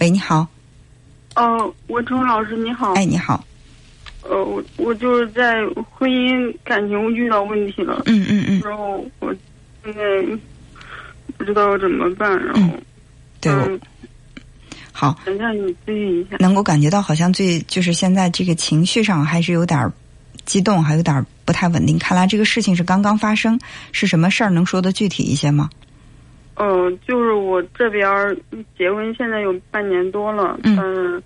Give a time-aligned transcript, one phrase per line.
[0.00, 0.46] 喂，你好。
[1.34, 2.92] 哦，文成老师你好。
[2.92, 3.44] 哎，你好。
[4.22, 5.54] 呃，我我就是在
[5.90, 8.02] 婚姻感情遇到问题了。
[8.06, 8.60] 嗯嗯嗯。
[8.64, 9.34] 然后我
[9.84, 10.00] 现在
[11.36, 12.78] 不知道怎么办，然后
[13.40, 13.52] 对。
[13.52, 13.80] 嗯。
[14.92, 15.18] 好。
[15.24, 16.36] 想向你咨询一下。
[16.38, 19.92] 能够感觉到好像最就是现在这个情绪上还是有点
[20.44, 21.98] 激动，还有点不太稳定。
[21.98, 23.58] 看来这个事情是刚刚发生，
[23.90, 24.50] 是什么事儿？
[24.50, 25.68] 能说的具体一些吗？
[26.60, 28.36] 嗯，就是我这边
[28.76, 31.22] 结婚现在有半年多了，但是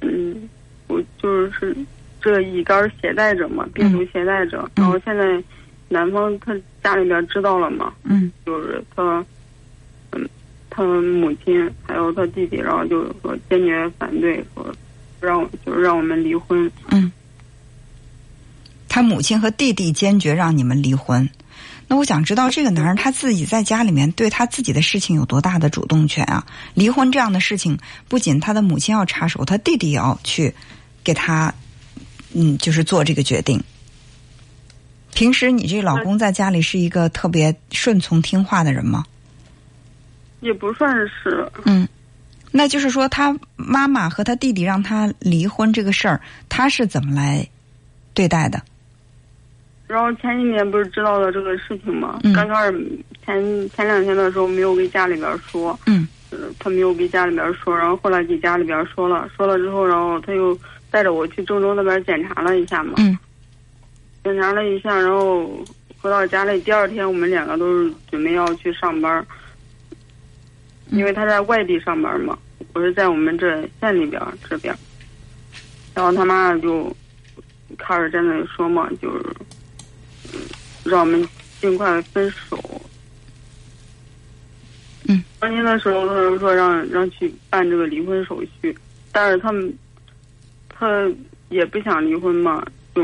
[0.00, 0.48] 嗯，
[0.88, 1.76] 我就是
[2.22, 4.66] 这乙肝携带者嘛，病毒携带者。
[4.74, 5.42] 然后现在
[5.90, 9.22] 男方他家里边知道了嘛，嗯，就是他，
[10.12, 10.26] 嗯，
[10.70, 14.74] 他母亲还有他弟弟，然后就说坚决反对，说
[15.20, 16.72] 让就是让我们离婚。
[16.90, 17.12] 嗯，
[18.88, 21.28] 他母亲和弟弟坚决让你们离婚。
[21.92, 26.46] 那我想知道，这个男人他自己在家里面对他自己的事情有多大的主动权啊？
[26.72, 27.78] 离婚这样的事情，
[28.08, 30.54] 不仅他的母亲要插手，他弟弟也要去
[31.04, 31.52] 给他，
[32.32, 33.62] 嗯，就是做这个决定。
[35.12, 39.04] 平时你这老公在家里是一个特别顺从听话的人吗？
[40.40, 41.46] 也不算是。
[41.66, 41.86] 嗯，
[42.50, 47.46] 那就是说，他妈妈和他弟弟让他离婚这个事儿，他是怎么来
[48.14, 48.62] 对待的？
[49.92, 52.18] 然后前几年不是知道了这个事情吗？
[52.34, 56.08] 刚开始前前两天的时候没有给家里边说，嗯，
[56.58, 60.58] 他没有给家里边说，然后后来给家里边说了，说了之后，然后他又
[60.90, 63.18] 带着我去郑州那边检查了一下嘛，嗯，
[64.24, 65.62] 检查了一下，然后
[66.00, 69.22] 回到家里，第二天我们两个都是准备要去上班，
[70.88, 72.38] 因为他在外地上班嘛，
[72.72, 74.18] 我是在我们这县里边
[74.48, 74.74] 这边，
[75.92, 76.90] 然后他妈就
[77.76, 79.22] 开始在那说嘛，就是。
[80.84, 81.28] 让我们
[81.60, 82.58] 尽快分手。
[85.08, 88.76] 嗯，当天的时候，他就说让让去办这个离婚手续，
[89.10, 89.72] 但是他们
[90.68, 91.10] 他
[91.48, 93.02] 也不想离婚嘛，就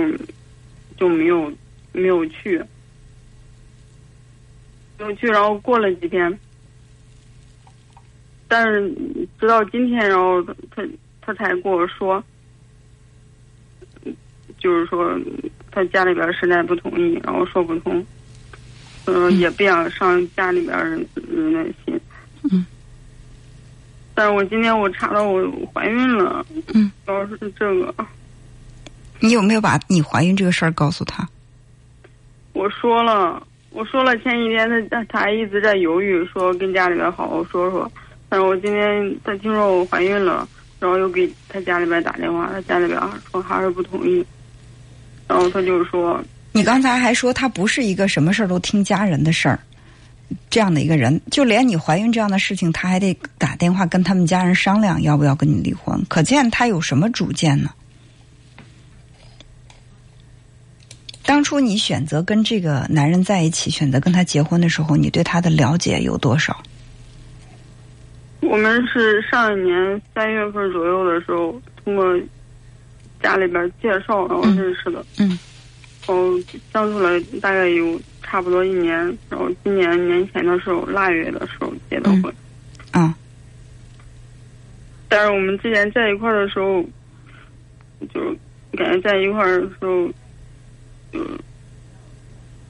[0.96, 1.52] 就没有
[1.92, 2.58] 没有去，
[4.98, 5.26] 没有去。
[5.26, 6.38] 然后过了几天，
[8.46, 8.94] 但是
[9.40, 10.84] 直到今天，然后他他
[11.20, 12.22] 他才跟我说，
[14.58, 15.18] 就是说。
[15.78, 18.04] 他家里边实在不同意，然后说不通，
[19.04, 22.00] 嗯，也不想伤家里边人的心。
[22.50, 22.66] 嗯。
[24.12, 26.44] 但是我今天我查到我怀孕了。
[26.74, 26.90] 嗯。
[27.06, 27.94] 主要是这个。
[29.20, 31.28] 你有没有把你怀孕这个事儿告诉他？
[32.54, 33.40] 我说了，
[33.70, 37.88] 我说了，前几天他他还一直在犹豫，说跟家里边好好说说。
[38.28, 40.48] 但是我今天他听说我怀孕了，
[40.80, 43.00] 然后又给他家里边打电话，他家里边
[43.30, 44.26] 说还是不同意。
[45.28, 49.60] 然后他就说：“你刚才还说他不是一个什么事儿都听家人的事儿，
[50.48, 56.02] 这样的一个人，就连你怀孕这样的事情，他还得打电话跟他们家人商量要不要跟你离婚。
[56.08, 57.70] 可见他有什么主见呢？
[61.26, 66.56] 当初你选择跟这个男人在一起，选择跟他结婚的时候，你对他的了解有多少？
[68.40, 72.02] 我们是上一年三月份左右的时候通过。”
[73.22, 75.38] 家里边介绍，然后认识的，嗯，
[76.06, 76.38] 然后
[76.72, 78.96] 相处了大概有差不多一年，
[79.28, 82.32] 然后今年年前的时候腊月的时候结的婚，
[82.92, 83.14] 啊，
[85.08, 86.82] 但是我们之前在一块儿的时候，
[88.14, 88.20] 就
[88.76, 90.08] 感觉在一块儿的时候，
[91.12, 91.20] 就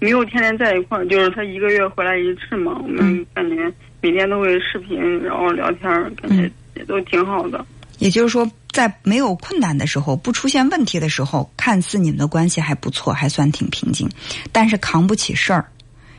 [0.00, 3.70] 没有天天在一块儿，就是他一个月回来一次嘛，我们感觉
[4.00, 7.66] 每天都会视频，然后聊天，感觉也都挺好的。
[7.98, 8.50] 也就是说。
[8.70, 14.08] 在没有困难的时候，不出现问题的时候，看似你们的关系还不错，还算挺平静。
[14.52, 15.70] 但是扛不起事儿，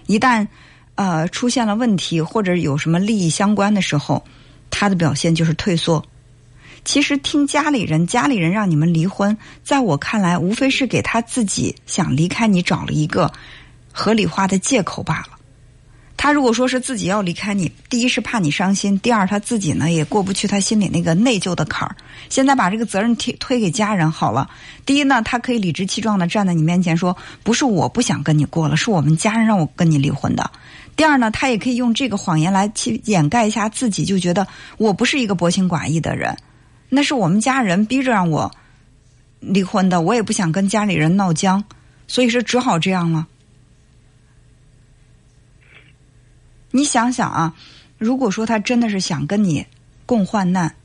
[0.08, 0.48] 一旦
[0.96, 4.24] 呃出现了问题或者有什么利益相关的时候，
[4.70, 6.04] 他的表现就是退缩。
[6.86, 13.32] 其实听家里人，家里人让你们离婚，在我看来，无非是给他自己想离开你找了一个
[13.92, 15.39] 合理化的借口罢了。
[16.22, 21.96] 他如果说是自己要离开你，第一是怕你伤心，第二他自己呢也过不去他心里那个内疚的坎儿。
[22.28, 24.50] 现在把这个责任推推给家人好了。
[24.86, 30.52] 第一呢，他可以理直气壮的站在你面前说：“不是我不想跟你过了，是我们家人让我跟你离婚的。”
[30.98, 34.46] 第二呢，他也可以用这个谎言来去掩盖一下自己，就觉得
[34.78, 36.38] 我不是一个薄情寡义的人，
[36.90, 38.52] 那是我们家人逼着让我
[39.40, 41.64] 离婚的，我也不想跟家里人闹僵，
[42.10, 43.26] 所以说只好这样了。
[46.72, 47.54] 你想想啊，
[47.98, 49.66] 如果说他真的是想跟你
[50.06, 50.76] 共患难，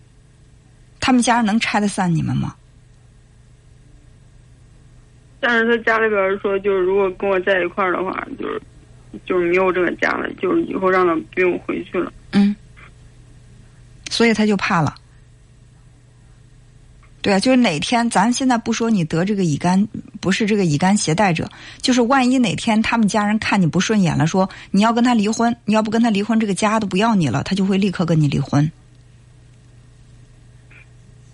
[1.00, 2.54] 他们家人能拆得散你们吗？
[5.40, 8.62] 但是他家里边说，就是如果跟我在一块儿的话，就是
[9.26, 12.10] 就是没有这个家了，就是以后让他不用回去了。
[12.32, 12.56] 嗯，
[14.08, 14.94] 所以他就怕了，
[17.24, 19.88] 对啊，就是哪天咱现在不说你得这个乙肝，
[20.20, 21.48] 不是这个乙肝携带者，
[21.80, 28.70] 就是万一哪天他们家人看你不顺眼了，说你要跟他离婚，你要不跟他离婚，这个家都不要你了，他就会立刻跟你离婚。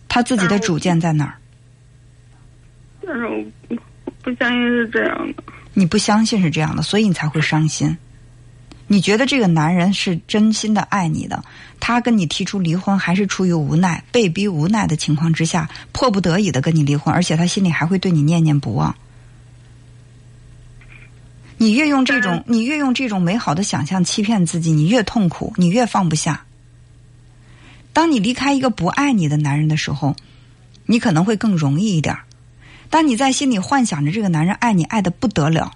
[0.06, 1.34] 他自己的主见在哪儿？
[3.04, 3.44] 但是我
[4.22, 5.42] 不相信是这样的。
[5.74, 7.98] 你不相信是这样的，所以你才会伤心。
[8.92, 11.44] 你觉得这个男人是真心的爱你的，
[11.78, 18.96] 他跟你提出离婚还是出于无奈、被逼无奈的情况之下，迫不得已的跟你离婚，而且他心里还会对你念念不忘。
[21.56, 26.44] 你越用这种，你越用这种美好的想象欺骗自己，你越痛苦，你越放不下。
[27.92, 30.16] 当你离开一个不爱你的男人的时候，
[30.86, 32.18] 你可能会更容易一点。
[32.90, 35.70] 当你在心里幻想着这个男人爱你爱的不得了。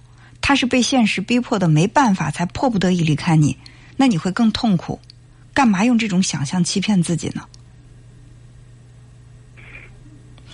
[0.46, 3.56] 他是被现实逼迫的，没办法才迫不得已离开你，
[3.96, 5.00] 那你会更痛苦。
[5.54, 7.46] 干嘛用这种想象欺骗自己呢？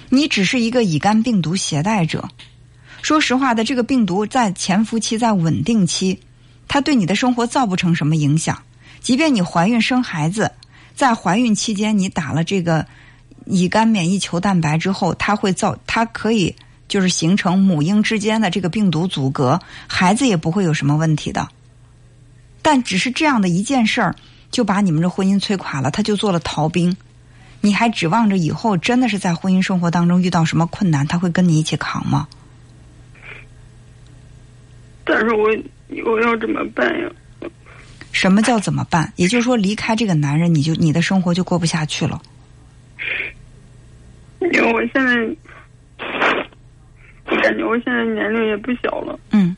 [0.08, 2.28] 你只是一个乙肝病毒携带者。
[3.02, 6.20] 说实话的，这个病毒在潜伏期、在稳定期，
[6.68, 8.62] 它对你的生活造不成什么影响。
[9.00, 10.52] 即便你怀孕生孩子，
[10.94, 12.86] 在怀孕期间你打了这个
[13.44, 16.54] 乙肝免疫球蛋白之后，它会造，它可以。
[16.90, 21.48] 就是形成母婴之间的这个病毒阻隔，孩子也不会有什么问题的。
[22.60, 24.16] 但只是这样的一件事儿，
[24.50, 25.92] 就把你们这婚姻摧垮了。
[25.92, 26.96] 他就做了逃兵，
[27.60, 32.26] 你还指望着以后真的是在婚姻生活当中遇到什么困难，他会跟你一起扛吗？
[35.04, 35.48] 但是我
[36.04, 37.08] 我要怎么办呀？
[38.10, 39.12] 什么叫怎么办？
[39.14, 42.20] 也就是说，离开这个男人，你就你的生活就过不下去了。
[44.40, 45.36] 因为我现在。
[47.42, 49.18] 感觉我现在年龄也不小了。
[49.32, 49.54] 嗯。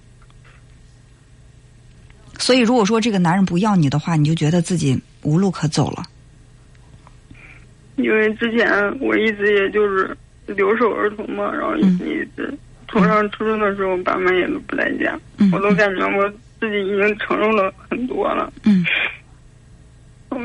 [2.39, 6.03] 所以，如果说这个男人不要你的话，你就觉得自己无路可走了。
[7.97, 8.69] 因为之前
[9.01, 11.99] 我一直也就是留守儿童嘛，然后一
[12.35, 12.53] 直
[12.89, 15.19] 从上初中的时候，爸妈也都不在家，
[15.53, 16.29] 我都感觉我
[16.59, 18.53] 自己已经承受了很多了。
[18.65, 18.85] 嗯。
[20.31, 20.39] 我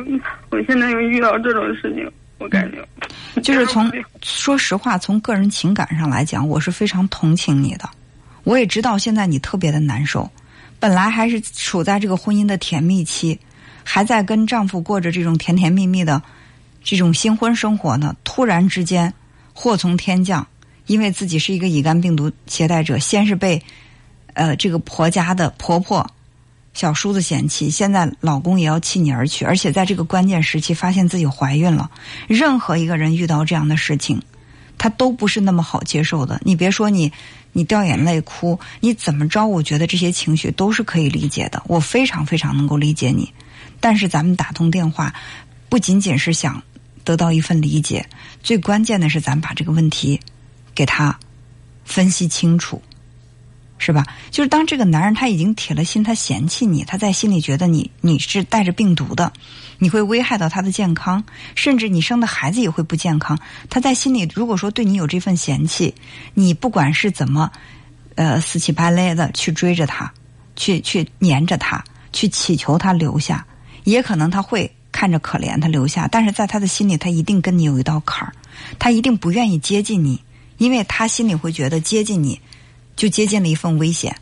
[0.52, 2.10] 我现在又遇到这种事情。
[2.40, 2.88] 我感觉，
[3.44, 3.92] 就是从
[4.22, 7.90] 说实话，从个人情感上来讲，我是非常同情你的。
[8.44, 10.30] 我也知道现在你特别的难受，
[10.80, 13.40] 本来还是处在这个婚姻的甜蜜期，
[13.84, 16.22] 还在跟丈夫过着这种甜甜蜜蜜的
[16.84, 18.16] 这种新婚生活呢。
[18.24, 19.14] 突然之间，
[19.54, 20.48] 祸从天降，
[20.86, 23.62] 因为自己是一个乙肝病毒携带者，先是被
[24.34, 26.10] 呃这个婆家的婆婆。
[26.78, 31.90] 小叔子嫌弃，现在老公也要弃你而去，而且在这个关键时期发现自己怀孕了。
[32.28, 34.22] 任何一个人遇到这样的事情，
[34.78, 36.40] 他都不是那么好接受的。
[36.44, 37.12] 你别说你，
[37.52, 39.48] 你掉眼泪哭，你怎么着？
[39.48, 43.34] 我觉得这些情绪都是可以理解的，我非常非常能够理解你。
[43.80, 45.12] 但是咱们打通电话，
[45.70, 46.62] 不仅仅是想
[47.04, 48.08] 得到一份理解，
[48.44, 50.20] 最关键的是咱把这个问题
[50.76, 51.18] 给他
[51.86, 52.80] 分析清楚。
[53.78, 54.06] 是吧？
[54.32, 59.32] 就是当这个男人他已经铁了心，他嫌弃你，他在心里觉得你你是带着病毒的，
[59.78, 63.38] 你会危害到他的健康，甚至你生的孩子也会不健康。
[63.70, 65.94] 他在心里如果说对你有这份嫌弃，
[66.34, 67.52] 你不管是怎么，
[68.16, 70.12] 呃，死乞白赖的去追着他，
[70.56, 73.46] 去去黏着他，去祈求他留下，
[73.84, 78.34] 也可能他会看着可怜他留下，但是在他的心里，他一定跟你有一道坎儿，
[78.80, 80.20] 他一定不愿意接近你，
[80.58, 82.42] 因为他心里会觉得接近你。
[82.98, 84.14] 就接近了一份危险，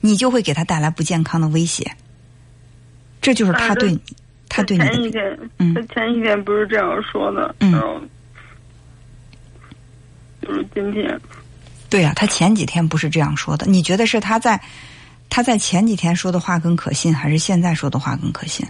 [0.00, 1.90] 你就会给他带来不健康的威胁。
[3.20, 4.00] 这就是他对你，
[4.48, 4.92] 他对你的。
[4.92, 8.00] 前一天，嗯，他前几天不是这样说的，然后
[10.42, 11.20] 就是今天。
[11.88, 13.66] 对呀，他前几天不是这样说的。
[13.66, 14.60] 你觉得是他在
[15.30, 18.64] 他在前几天说的话更可信，还是现在说的话更可信？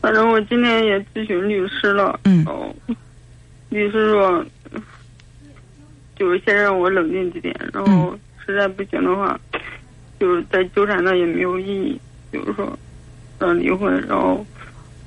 [0.00, 2.46] 反正我今天也咨询律师了，嗯，
[3.70, 4.46] 律师说。
[6.16, 9.38] 就是先让我冷静几天，然后实在不行的话，
[10.18, 12.00] 就是再纠缠他也没有意义。
[12.32, 12.76] 就是说，
[13.38, 14.44] 让离婚，然后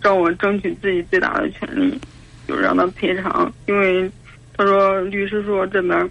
[0.01, 1.99] 让我争取自己最大的权利，
[2.47, 3.51] 就是让他赔偿。
[3.67, 4.09] 因为
[4.55, 6.09] 他说律师说这边，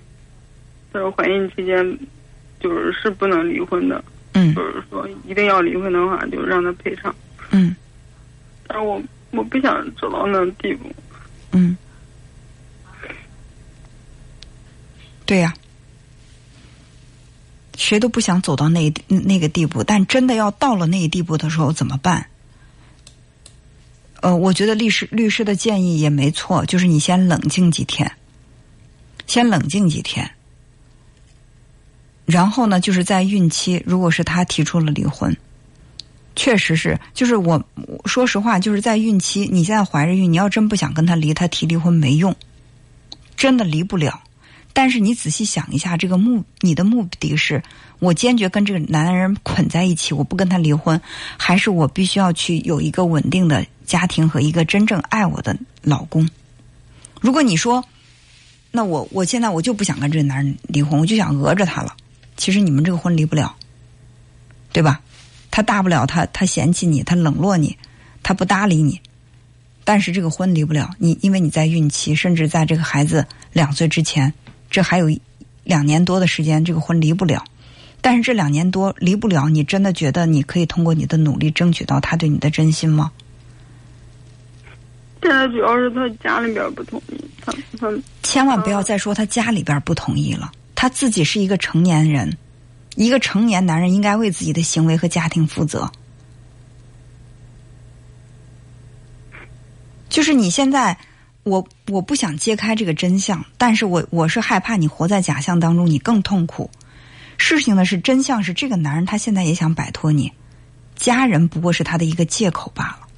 [0.92, 1.98] 他说怀孕期间
[2.60, 4.04] 就是是不能离婚的。
[4.34, 4.54] 嗯。
[4.54, 7.12] 就是说一定要离婚的话，就让他赔偿。
[7.50, 7.74] 嗯。
[8.66, 10.90] 但是我我不想走到那地步。
[11.52, 11.76] 嗯。
[15.28, 15.52] 对呀，
[17.76, 22.30] 谁都不想走到那那个地步，但真的要到了那一地步的时候怎么办？
[24.22, 28.10] 呃，我觉得律师律师的建议也没错，就是你先冷静几天，
[29.26, 30.30] 先冷静几天，
[32.24, 35.36] 然后呢，就是在孕期，如果是他提出了离婚，
[36.34, 37.62] 确实是，就是我
[38.06, 42.34] 说实话，就是在孕期，你现在怀着孕，你要真不想跟他离，他提离婚没用。
[43.36, 44.22] 真的离不了。
[44.78, 47.60] 但是你仔细想一下，这个目你的目的是
[47.98, 51.00] 我坚决跟这个男人捆在一起，我不跟他离婚，
[51.36, 56.30] 还是我必须要去有一个稳定的家庭和一个真正爱我的老公？
[57.20, 57.84] 如果你说，
[58.70, 61.96] 那我我现在我就不想跟这个男人离婚，我就想讹着他了。
[62.36, 63.56] 其实你们这个婚离不了，
[64.72, 65.00] 对吧？
[65.50, 67.76] 他大不了他他嫌弃你，他冷落你，
[68.22, 69.00] 他不搭理你。
[69.82, 74.32] 但是这个婚离不了，你因为你在孕期，甚至在这个孩子两岁之前。
[74.70, 75.08] 这还有
[75.64, 77.44] 两年多的时间，这个婚离不了。
[78.00, 83.10] 但是这两年多离不了，你真的觉得你可以通过你的努力争取到他对你的真心吗？
[85.20, 90.52] 现在主要是他家里边不同意，他他千万不要再说他家里边不同意了。
[90.76, 92.36] 他自己是一个成年人，
[92.94, 95.90] 一个成年男人应该为自己的行为和家庭负责。
[100.08, 100.96] 就是你现在。
[101.48, 106.70] 我我不想揭开这个真相，但是我我是害怕你活在假象当中，你更痛苦。
[107.36, 110.32] 事情呢是真相是这个男人他现在也想摆脱你，
[110.96, 113.08] 家人不过是他的一个借口罢了。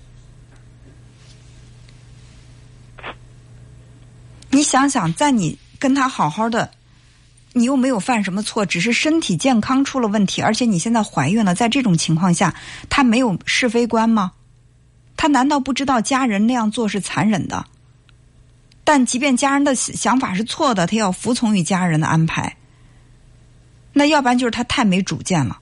[4.50, 6.70] 你想想，在你跟他好好的，
[7.52, 12.54] 你又没有犯什么错，只是身体健康出了问题，而且你现在怀孕了，在这种情况下，
[12.88, 14.32] 他没有是非观吗？
[15.16, 17.64] 他难道不知道家人那样做是残忍的？
[18.92, 22.56] 但即便家人的想法是错的，他要服从于家人的安排。
[23.92, 25.60] 那要不然就是他太没主见了，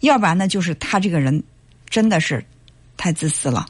[0.00, 1.42] 要不然呢就是他这个人
[1.88, 2.44] 真的是
[2.98, 3.66] 太自私了。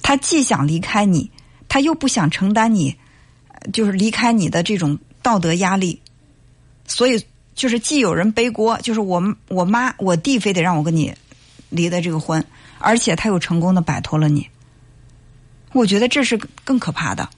[0.00, 1.30] 他既想离开你，
[1.68, 2.96] 他又不想承担你，
[3.70, 6.00] 就是离开你的这种道德压力。
[6.86, 7.22] 所以
[7.54, 11.14] 就是既有人背锅，就是我我妈我弟非得让我跟你
[11.68, 12.42] 离的这个婚，
[12.78, 14.48] 而且他又成功的摆脱了你。
[15.74, 17.28] 我觉得这是更可怕的。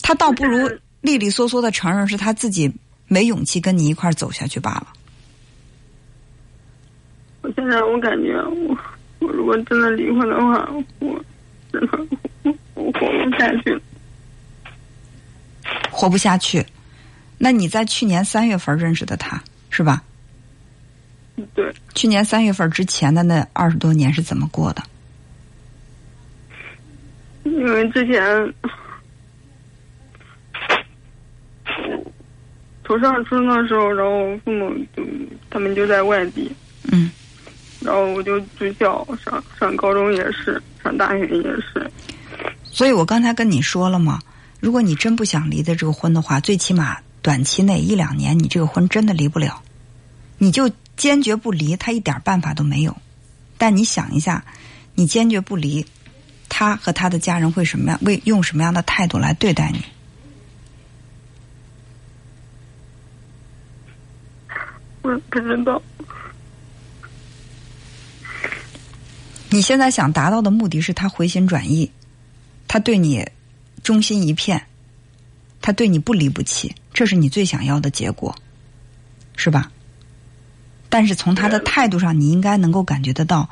[0.00, 0.68] 他倒不如
[1.00, 2.72] 利利索索的承认是他自己
[3.06, 4.86] 没勇气跟你一块走下去罢了。
[7.42, 8.76] 我现在我感觉我
[9.18, 10.68] 我如果真的离婚的话，
[11.00, 11.24] 我
[11.72, 11.98] 真的
[12.74, 13.80] 我活不下去。
[15.90, 16.64] 活不下去？
[17.36, 20.02] 那你在去年三月份认识的他是吧？
[21.54, 21.72] 对。
[21.94, 24.82] 去年三月份之前的那二十多年是怎么过的？
[27.44, 28.54] 因为之前。
[32.88, 35.02] 我上初中的时候，然后父母就
[35.50, 36.50] 他们就在外地，
[36.90, 37.10] 嗯，
[37.80, 41.90] 然后我就住校，上上高中也是，上大学也是。
[42.64, 44.18] 所以我刚才跟你说了嘛，
[44.58, 49.62] 如果你真不想离的这个婚的话，最起码短期内一两年，你这个婚真的离不了，
[50.38, 52.96] 你就坚决不离，他一点办法都没有。
[53.58, 54.42] 但你想一下，
[54.94, 55.84] 你坚决不离，
[56.48, 57.98] 他和他的家人会什么样？
[58.02, 59.82] 为用什么样的态度来对待你？
[65.30, 65.80] 不知道。
[69.50, 71.90] 你现在想达到的目的是他回心转意，
[72.66, 73.26] 他对你
[73.82, 74.66] 忠心一片，
[75.62, 78.34] 他对你不离不弃，这是你最想要的结果，
[79.36, 79.70] 是吧？
[80.90, 83.48] 但是从他的态度上，你应该能够感觉得到，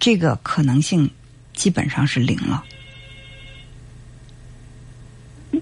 [0.00, 1.10] 这个可能性
[1.52, 2.64] 基本上是零了。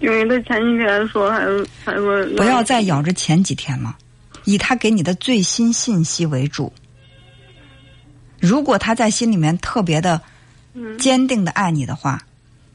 [0.00, 1.40] 因为他前几天说，还
[1.84, 3.96] 还说不要再咬着前几天了。
[4.44, 6.72] 以他给你的最新信息为主。
[8.38, 10.20] 如果他在心里面特别的
[10.98, 12.22] 坚定的爱你的话，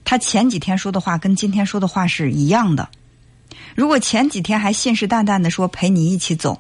[0.03, 2.88] 他前几天说的话跟今天说的话是一样的。
[3.74, 6.60] 如果前几天还信誓旦旦的说陪你一起走，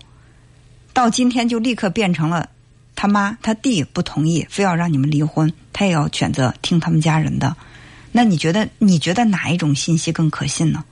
[0.93, 2.49] 到今天就立刻变成了
[2.95, 7.55] 他妈他弟不同意，非要让你们离婚，他也要选择听他们家人的。
[8.11, 10.83] 那你觉得你觉得哪一种信息更可信呢？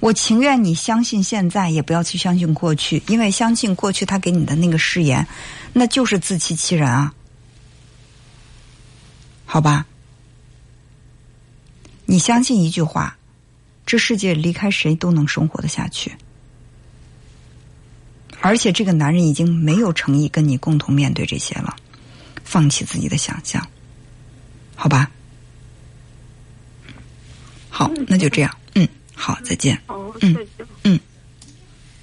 [0.00, 5.26] 我情愿你相信现在，也不要去相信过去，因为相信过去他给你的那个誓言，
[5.74, 7.14] 那就是自欺欺人啊。
[9.44, 9.84] 好吧，
[12.06, 13.18] 你相信一句话，
[13.84, 16.12] 这世界离开谁都能生活的下去，
[18.40, 21.76] 而且这个男人已经没有诚意跟你共同面对这些了，
[22.42, 23.66] 放弃自己的想象，
[24.76, 25.10] 好吧？
[27.68, 28.56] 好，那就这样。
[29.20, 29.78] 好再见。
[30.22, 30.46] 嗯
[30.84, 31.00] 嗯。